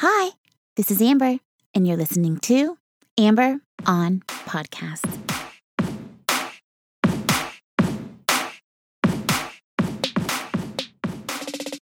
[0.00, 0.32] Hi,
[0.76, 1.38] this is Amber,
[1.72, 2.76] and you're listening to
[3.16, 5.06] Amber on Podcast.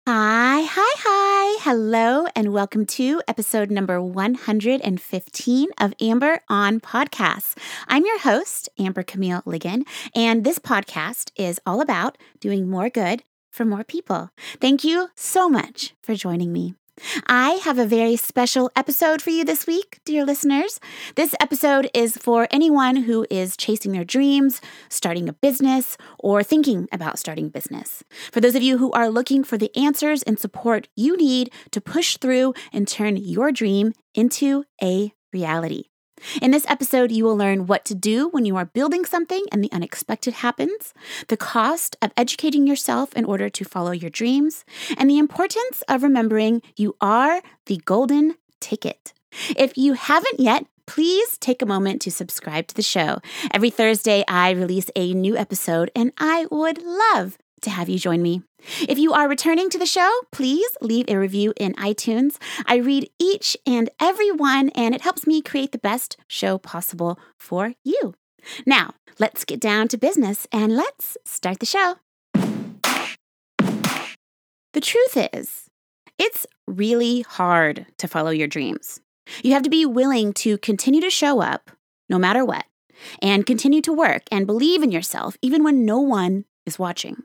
[0.06, 1.58] Hi, hi, hi.
[1.60, 7.58] Hello, and welcome to episode number 115 of Amber on Podcasts.
[7.88, 9.82] I'm your host, Amber Camille Ligon,
[10.14, 14.30] and this podcast is all about doing more good for more people.
[14.62, 16.74] Thank you so much for joining me.
[17.26, 20.80] I have a very special episode for you this week, dear listeners.
[21.14, 26.88] This episode is for anyone who is chasing their dreams, starting a business, or thinking
[26.92, 28.02] about starting business.
[28.32, 31.80] For those of you who are looking for the answers and support you need to
[31.80, 35.84] push through and turn your dream into a reality.
[36.40, 39.62] In this episode, you will learn what to do when you are building something and
[39.62, 40.94] the unexpected happens,
[41.28, 44.64] the cost of educating yourself in order to follow your dreams,
[44.96, 49.12] and the importance of remembering you are the golden ticket.
[49.56, 53.18] If you haven't yet, please take a moment to subscribe to the show.
[53.52, 58.22] Every Thursday, I release a new episode, and I would love to have you join
[58.22, 58.42] me.
[58.88, 62.36] If you are returning to the show, please leave a review in iTunes.
[62.66, 67.18] I read each and every one, and it helps me create the best show possible
[67.38, 68.14] for you.
[68.66, 71.96] Now, let's get down to business and let's start the show.
[74.72, 75.68] The truth is,
[76.18, 79.00] it's really hard to follow your dreams.
[79.42, 81.70] You have to be willing to continue to show up
[82.08, 82.64] no matter what,
[83.20, 87.24] and continue to work and believe in yourself even when no one is watching.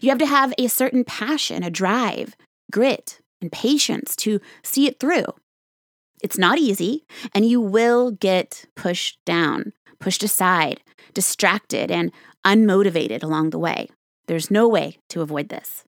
[0.00, 2.36] You have to have a certain passion, a drive,
[2.70, 5.26] grit, and patience to see it through.
[6.22, 10.80] It's not easy, and you will get pushed down, pushed aside,
[11.14, 12.12] distracted, and
[12.46, 13.88] unmotivated along the way.
[14.26, 15.84] There's no way to avoid this.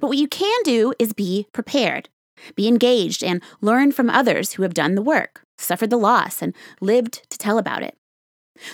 [0.00, 2.08] But what you can do is be prepared,
[2.54, 6.54] be engaged, and learn from others who have done the work, suffered the loss, and
[6.80, 7.96] lived to tell about it.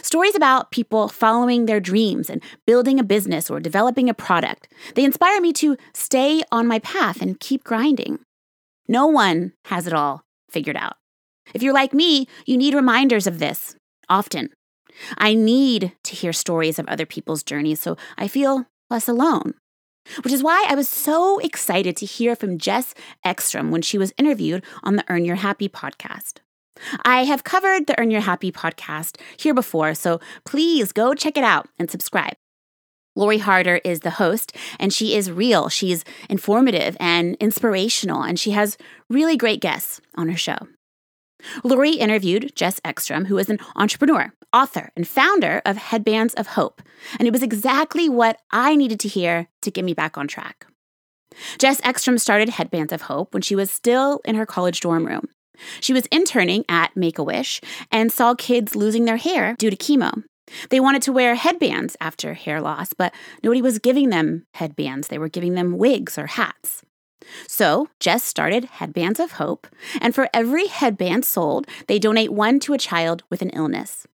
[0.03, 4.69] Stories about people following their dreams and building a business or developing a product.
[4.95, 8.21] They inspire me to stay on my path and keep grinding.
[8.89, 10.97] No one has it all figured out.
[11.55, 13.77] If you're like me, you need reminders of this
[14.09, 14.51] often.
[15.17, 19.55] I need to hear stories of other people's journeys so I feel less alone.
[20.23, 22.93] Which is why I was so excited to hear from Jess
[23.25, 26.39] Ekstrom when she was interviewed on the Earn Your Happy podcast.
[27.05, 31.45] I have covered the Earn Your Happy podcast here before, so please go check it
[31.45, 32.35] out and subscribe.
[33.15, 35.69] Lori Harder is the host, and she is real.
[35.69, 38.79] She's informative and inspirational, and she has
[39.11, 40.57] really great guests on her show.
[41.63, 46.81] Lori interviewed Jess Ekstrom, who is an entrepreneur, author, and founder of Headbands of Hope,
[47.19, 50.67] and it was exactly what I needed to hear to get me back on track.
[51.59, 55.29] Jess Ekstrom started Headbands of Hope when she was still in her college dorm room.
[55.81, 59.77] She was interning at Make a Wish and saw kids losing their hair due to
[59.77, 60.25] chemo.
[60.71, 65.09] They wanted to wear headbands after hair loss, but nobody was giving them headbands.
[65.09, 66.83] They were giving them wigs or hats.
[67.47, 69.67] So Jess started Headbands of Hope,
[70.01, 74.07] and for every headband sold, they donate one to a child with an illness.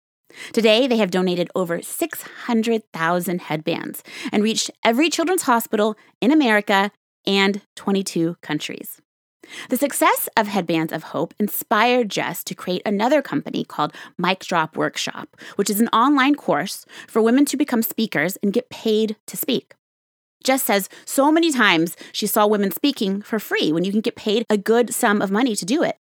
[0.51, 6.91] Today, they have donated over 600,000 headbands and reached every children's hospital in America
[7.25, 9.01] and 22 countries.
[9.69, 14.75] The success of Headbands of Hope inspired Jess to create another company called Mic Drop
[14.75, 19.37] Workshop, which is an online course for women to become speakers and get paid to
[19.37, 19.73] speak.
[20.43, 24.15] Jess says so many times she saw women speaking for free when you can get
[24.15, 25.97] paid a good sum of money to do it.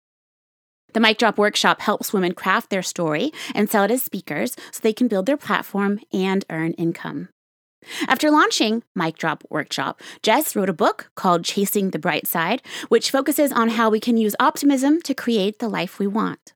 [0.92, 4.80] The Mic Drop Workshop helps women craft their story and sell it as speakers so
[4.80, 7.30] they can build their platform and earn income.
[8.08, 13.10] After launching Mic Drop Workshop, Jess wrote a book called Chasing the Bright Side, which
[13.10, 16.54] focuses on how we can use optimism to create the life we want.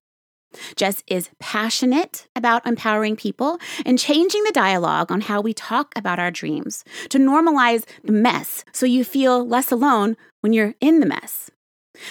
[0.76, 6.18] Jess is passionate about empowering people and changing the dialogue on how we talk about
[6.18, 11.06] our dreams to normalize the mess so you feel less alone when you're in the
[11.06, 11.50] mess.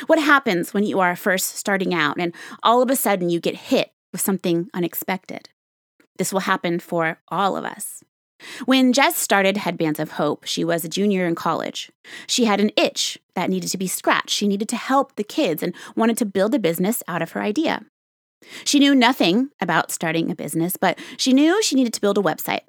[0.05, 3.55] What happens when you are first starting out and all of a sudden you get
[3.55, 5.49] hit with something unexpected?
[6.17, 8.03] This will happen for all of us.
[8.65, 11.91] When Jess started Headbands of Hope, she was a junior in college.
[12.27, 14.29] She had an itch that needed to be scratched.
[14.29, 17.41] She needed to help the kids and wanted to build a business out of her
[17.41, 17.85] idea.
[18.63, 22.21] She knew nothing about starting a business, but she knew she needed to build a
[22.21, 22.61] website.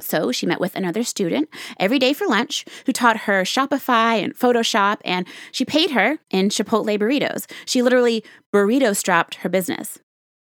[0.00, 4.36] So she met with another student every day for lunch who taught her Shopify and
[4.36, 7.50] Photoshop, and she paid her in Chipotle burritos.
[7.66, 9.98] She literally burrito strapped her business.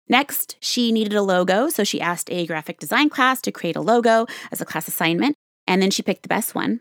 [0.09, 3.81] Next, she needed a logo, so she asked a graphic design class to create a
[3.81, 6.81] logo as a class assignment, and then she picked the best one.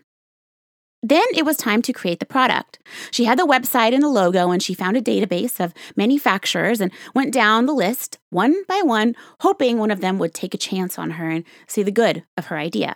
[1.04, 2.80] Then it was time to create the product.
[3.12, 6.92] She had the website and the logo, and she found a database of manufacturers and
[7.14, 10.98] went down the list one by one, hoping one of them would take a chance
[10.98, 12.96] on her and see the good of her idea.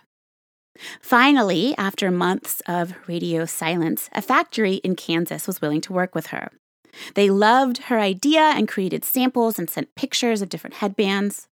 [1.01, 6.28] Finally, after months of radio silence, a factory in Kansas was willing to work with
[6.28, 6.51] her.
[7.16, 11.48] They loved her idea and created samples and sent pictures of different headbands.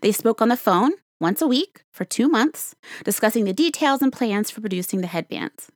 [0.00, 2.74] They spoke on the phone once a week for two months,
[3.04, 5.70] discussing the details and plans for producing the headbands.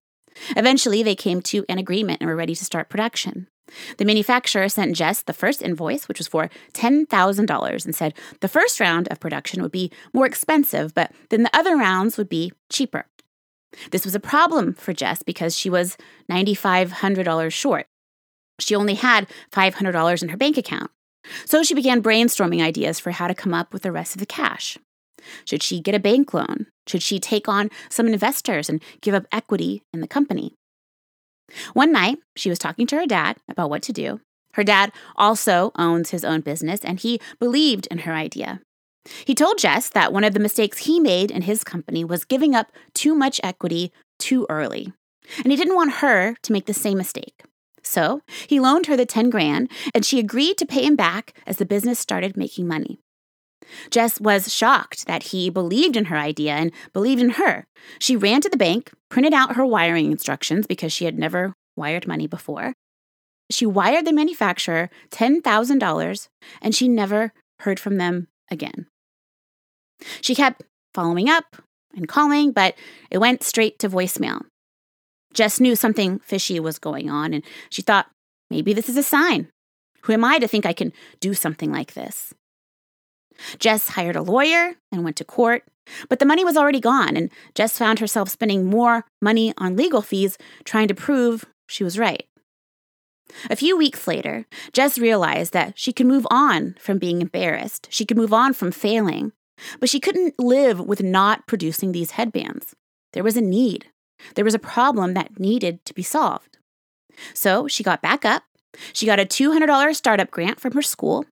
[0.57, 3.49] Eventually, they came to an agreement and were ready to start production.
[3.99, 8.79] The manufacturer sent Jess the first invoice, which was for $10,000, and said the first
[8.81, 13.07] round of production would be more expensive, but then the other rounds would be cheaper.
[13.91, 15.97] This was a problem for Jess because she was
[16.31, 17.87] $9,500 short.
[18.59, 20.91] She only had $500 in her bank account.
[21.45, 24.27] So she began brainstorming ideas for how to come up with the rest of the
[24.27, 24.79] cash.
[25.45, 26.67] Should she get a bank loan?
[26.87, 30.55] Should she take on some investors and give up equity in the company?
[31.75, 34.21] One night, she was talking to her dad about what to do.
[34.55, 38.61] Her dad also owns his own business, and he believed in her idea.
[39.25, 42.55] He told Jess that one of the mistakes he made in his company was giving
[42.55, 44.93] up too much equity too early.
[45.39, 47.43] And he didn't want her to make the same mistake.
[47.87, 51.59] So he loaned her the 10 grand, and she agreed to pay him back as
[51.59, 52.99] the business started making money.
[53.91, 57.67] Jess was shocked that he believed in her idea and believed in her.
[57.99, 62.07] She ran to the bank, printed out her wiring instructions because she had never wired
[62.07, 62.75] money before.
[63.51, 66.29] She wired the manufacturer $10,000
[66.61, 68.87] and she never heard from them again.
[70.21, 70.63] She kept
[70.93, 71.57] following up
[71.95, 72.75] and calling, but
[73.11, 74.43] it went straight to voicemail.
[75.33, 78.11] Jess knew something fishy was going on and she thought,
[78.51, 79.49] maybe this is a sign.
[80.03, 82.33] Who am I to think I can do something like this?
[83.59, 85.65] Jess hired a lawyer and went to court,
[86.09, 90.03] but the money was already gone, and Jess found herself spending more money on legal
[90.03, 92.27] fees trying to prove she was right.
[93.51, 97.89] A few weeks later, Jess realized that she could move on from being embarrassed.
[97.91, 99.33] She could move on from failing,
[99.81, 102.75] but she couldn't live with not producing these headbands.
[103.13, 103.87] There was a need.
[104.35, 106.59] There was a problem that needed to be solved.
[107.35, 108.45] So she got back up.
[108.93, 111.25] She got a $200 startup grant from her school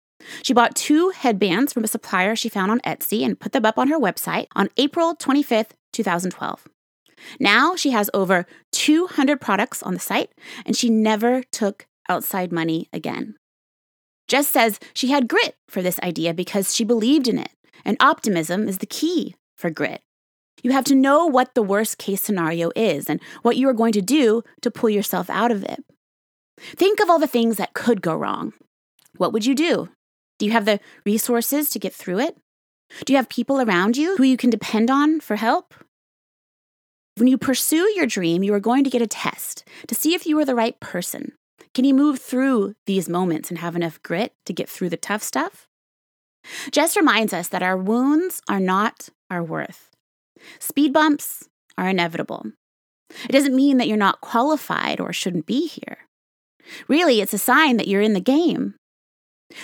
[0.43, 3.79] she bought two headbands from a supplier she found on Etsy and put them up
[3.79, 6.69] on her website on April 25th, 2012.
[7.41, 10.31] Now she has over 200 products on the site
[10.67, 13.37] and she never took outside money again.
[14.29, 17.51] Jess says she had grit for this idea because she believed in it,
[17.85, 20.01] and optimism is the key for grit.
[20.65, 23.93] You have to know what the worst case scenario is and what you are going
[23.93, 25.85] to do to pull yourself out of it.
[26.59, 28.55] Think of all the things that could go wrong.
[29.19, 29.91] What would you do?
[30.39, 32.39] Do you have the resources to get through it?
[33.05, 35.75] Do you have people around you who you can depend on for help?
[37.19, 40.27] When you pursue your dream, you are going to get a test to see if
[40.27, 41.33] you are the right person.
[41.75, 45.23] Can you move through these moments and have enough grit to get through the tough
[45.23, 45.69] stuff?
[46.71, 49.94] Jess reminds us that our wounds are not our worth.
[50.59, 52.47] Speed bumps are inevitable.
[53.29, 55.99] It doesn't mean that you're not qualified or shouldn't be here.
[56.89, 58.75] Really, it's a sign that you're in the game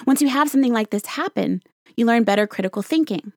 [0.06, 1.62] once you have something like this happen,
[1.96, 3.32] you learn better critical thinking.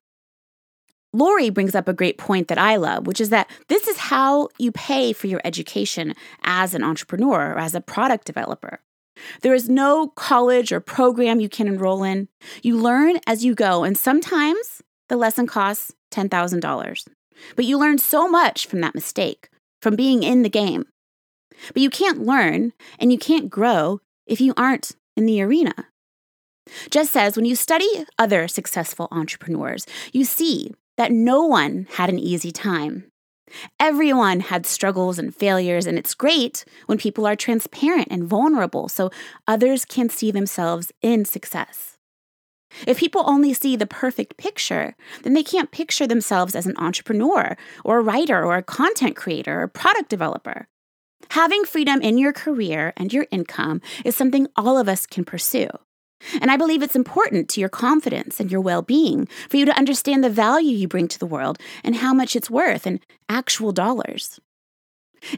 [1.12, 4.48] Lori brings up a great point that I love, which is that this is how
[4.58, 8.80] you pay for your education as an entrepreneur or as a product developer.
[9.42, 12.28] There is no college or program you can enroll in.
[12.62, 17.06] You learn as you go, and sometimes the lesson costs $10,000.
[17.56, 19.48] But you learn so much from that mistake,
[19.80, 20.86] from being in the game.
[21.72, 25.74] But you can't learn and you can't grow if you aren't in the arena.
[26.90, 32.18] Jess says when you study other successful entrepreneurs, you see that no one had an
[32.18, 33.10] easy time.
[33.78, 39.10] Everyone had struggles and failures, and it's great when people are transparent and vulnerable so
[39.46, 41.93] others can see themselves in success.
[42.86, 47.56] If people only see the perfect picture, then they can't picture themselves as an entrepreneur
[47.84, 50.68] or a writer or a content creator or product developer.
[51.30, 55.68] Having freedom in your career and your income is something all of us can pursue.
[56.40, 59.76] And I believe it's important to your confidence and your well being for you to
[59.76, 63.72] understand the value you bring to the world and how much it's worth in actual
[63.72, 64.40] dollars.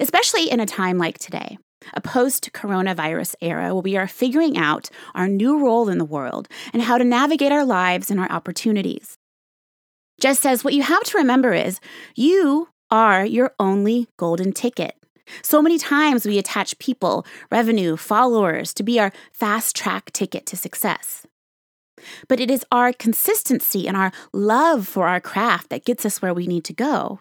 [0.01, 1.59] Especially in a time like today,
[1.95, 6.49] a post coronavirus era where we are figuring out our new role in the world
[6.73, 9.17] and how to navigate our lives and our opportunities.
[10.21, 11.81] Jess says what you have to remember is
[12.15, 14.95] you are your only golden ticket.
[15.43, 20.57] So many times we attach people, revenue, followers to be our fast track ticket to
[20.57, 21.27] success.
[22.29, 26.35] But it is our consistency and our love for our craft that gets us where
[26.35, 27.21] we need to go.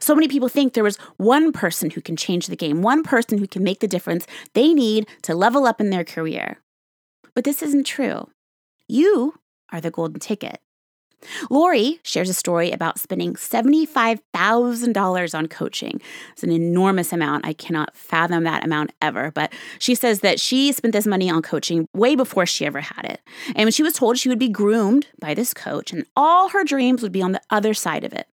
[0.00, 3.38] So many people think there is one person who can change the game, one person
[3.38, 6.58] who can make the difference they need to level up in their career.
[7.34, 8.28] But this isn't true.
[8.88, 9.34] You
[9.72, 10.60] are the golden ticket.
[11.50, 16.00] Lori shares a story about spending $75,000 on coaching.
[16.32, 17.46] It's an enormous amount.
[17.46, 19.30] I cannot fathom that amount ever.
[19.30, 23.04] But she says that she spent this money on coaching way before she ever had
[23.04, 23.20] it.
[23.54, 26.64] And when she was told she would be groomed by this coach and all her
[26.64, 28.28] dreams would be on the other side of it.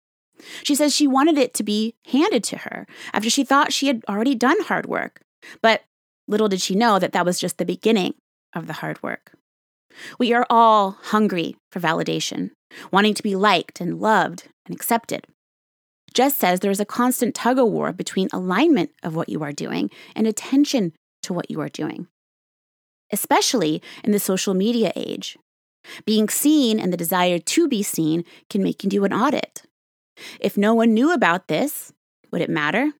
[0.63, 4.03] She says she wanted it to be handed to her after she thought she had
[4.09, 5.21] already done hard work.
[5.63, 5.83] But
[6.27, 8.15] little did she know that that was just the beginning
[8.55, 9.33] of the hard work.
[10.19, 12.51] We are all hungry for validation,
[12.91, 15.27] wanting to be liked and loved and accepted.
[16.15, 19.53] Jess says there is a constant tug of war between alignment of what you are
[19.53, 22.07] doing and attention to what you are doing,
[23.13, 25.37] especially in the social media age.
[26.07, 29.63] Being seen and the desire to be seen can make you do an audit.
[30.41, 31.93] If no one knew about this,
[32.31, 32.93] would it matter?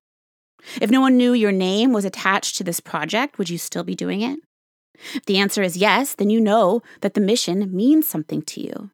[0.81, 3.95] If no one knew your name was attached to this project, would you still be
[3.95, 4.39] doing it?
[5.13, 8.91] If the answer is yes, then you know that the mission means something to you.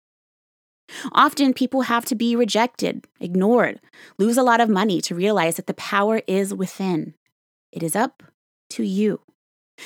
[1.13, 3.79] Often people have to be rejected, ignored,
[4.17, 7.13] lose a lot of money to realize that the power is within.
[7.71, 8.23] It is up
[8.71, 9.21] to you.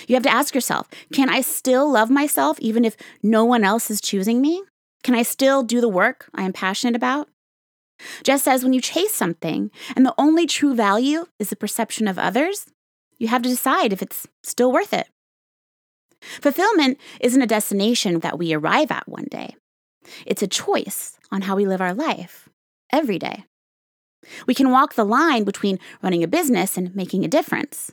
[0.07, 3.91] You have to ask yourself can I still love myself even if no one else
[3.91, 4.63] is choosing me?
[5.03, 7.29] Can I still do the work I am passionate about?
[8.23, 12.19] Jess says when you chase something and the only true value is the perception of
[12.19, 12.67] others,
[13.17, 15.07] you have to decide if it's still worth it.
[16.21, 19.55] Fulfillment isn't a destination that we arrive at one day.
[20.25, 22.49] It's a choice on how we live our life
[22.91, 23.45] every day.
[24.47, 27.91] We can walk the line between running a business and making a difference.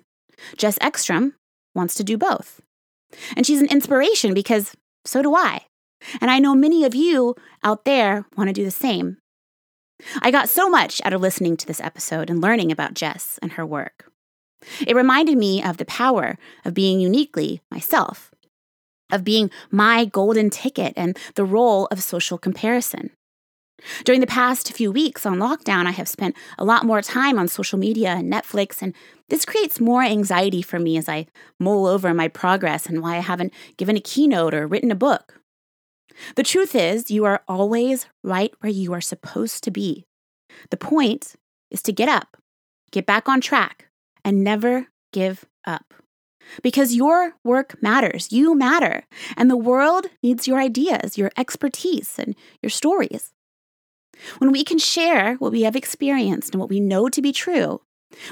[0.56, 1.34] Jess Ekstrom
[1.74, 2.60] wants to do both.
[3.36, 5.66] And she's an inspiration because so do I.
[6.20, 9.18] And I know many of you out there want to do the same.
[10.20, 13.52] I got so much out of listening to this episode and learning about Jess and
[13.52, 14.10] her work.
[14.86, 18.30] It reminded me of the power of being uniquely myself,
[19.10, 23.10] of being my golden ticket and the role of social comparison.
[24.04, 27.48] During the past few weeks on lockdown, I have spent a lot more time on
[27.48, 28.94] social media and Netflix, and
[29.28, 31.26] this creates more anxiety for me as I
[31.58, 35.41] mull over my progress and why I haven't given a keynote or written a book.
[36.36, 40.04] The truth is, you are always right where you are supposed to be.
[40.70, 41.34] The point
[41.70, 42.36] is to get up,
[42.90, 43.88] get back on track,
[44.24, 45.94] and never give up.
[46.62, 49.04] Because your work matters, you matter,
[49.36, 53.32] and the world needs your ideas, your expertise, and your stories.
[54.38, 57.80] When we can share what we have experienced and what we know to be true,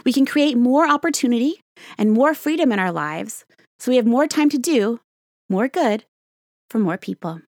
[0.04, 1.62] we can create more opportunity
[1.96, 3.44] and more freedom in our lives
[3.78, 5.00] so we have more time to do
[5.48, 6.04] more good
[6.68, 7.40] for more people.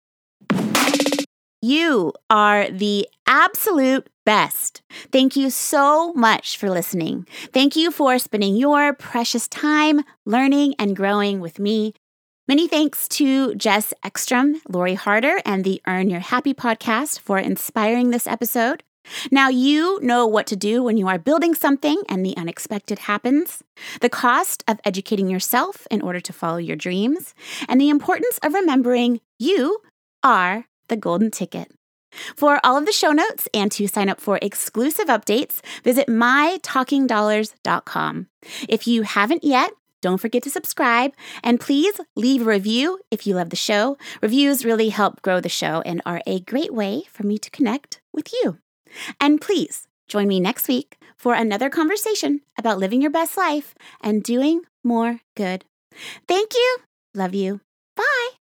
[1.64, 4.82] You are the absolute best.
[5.12, 7.28] Thank you so much for listening.
[7.54, 11.94] Thank you for spending your precious time learning and growing with me.
[12.48, 18.10] Many thanks to Jess Ekstrom, Lori Harder, and the Earn Your Happy podcast for inspiring
[18.10, 18.82] this episode.
[19.32, 23.64] Now you know what to do when you are building something and the unexpected happens,
[24.00, 27.36] the cost of educating yourself in order to follow your dreams,
[27.70, 29.80] and the importance of remembering you
[30.24, 31.72] are the golden ticket.
[32.36, 38.28] For all of the show notes and to sign up for exclusive updates, visit mytalkingdollars.com.
[38.68, 39.72] If you haven't yet,
[40.02, 43.98] don't forget to subscribe and please leave a review if you love the show.
[44.22, 48.02] Reviews really help grow the show and are a great way for me to connect
[48.14, 48.58] with you.
[49.20, 54.24] And please join me next week for another conversation about living your best life and
[54.24, 55.66] doing more good.
[56.28, 56.78] Thank you.
[57.14, 57.62] Love you.
[57.96, 58.41] Bye.